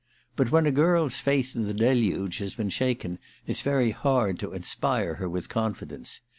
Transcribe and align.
But 0.35 0.51
/ 0.51 0.51
when 0.51 0.65
a 0.65 0.71
girl's 0.71 1.19
faith 1.19 1.55
in 1.55 1.65
the 1.65 1.75
Deluge 1.75 2.39
has 2.39 2.55
been; 2.55 2.71
shaken, 2.71 3.19
it's 3.45 3.61
very 3.61 3.91
hard 3.91 4.39
to 4.39 4.51
inspire 4.51 5.13
her 5.17 5.29
with 5.29 5.47
con 5.47 5.75
fidence. 5.75 6.21